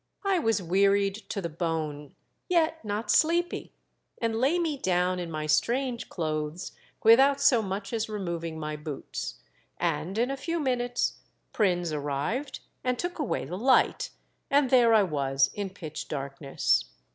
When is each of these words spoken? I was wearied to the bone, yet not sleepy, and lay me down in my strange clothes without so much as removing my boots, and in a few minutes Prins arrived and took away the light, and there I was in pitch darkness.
I 0.25 0.39
was 0.39 0.63
wearied 0.63 1.13
to 1.29 1.43
the 1.43 1.47
bone, 1.49 2.15
yet 2.49 2.83
not 2.83 3.11
sleepy, 3.11 3.71
and 4.19 4.35
lay 4.35 4.57
me 4.57 4.75
down 4.79 5.19
in 5.19 5.29
my 5.29 5.45
strange 5.45 6.09
clothes 6.09 6.71
without 7.03 7.39
so 7.39 7.61
much 7.61 7.93
as 7.93 8.09
removing 8.09 8.57
my 8.59 8.75
boots, 8.75 9.35
and 9.77 10.17
in 10.17 10.31
a 10.31 10.37
few 10.37 10.59
minutes 10.59 11.19
Prins 11.53 11.91
arrived 11.91 12.61
and 12.83 12.97
took 12.97 13.19
away 13.19 13.45
the 13.45 13.59
light, 13.59 14.09
and 14.49 14.71
there 14.71 14.91
I 14.95 15.03
was 15.03 15.51
in 15.53 15.69
pitch 15.69 16.07
darkness. 16.07 16.85